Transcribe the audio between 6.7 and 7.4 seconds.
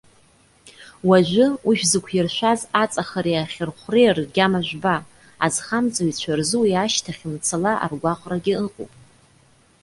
ашьҭахь,